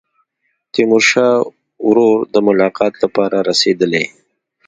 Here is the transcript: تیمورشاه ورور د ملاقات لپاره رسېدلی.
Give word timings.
تیمورشاه 0.73 1.35
ورور 1.87 2.17
د 2.33 2.35
ملاقات 2.47 2.93
لپاره 3.03 3.37
رسېدلی. 3.49 4.05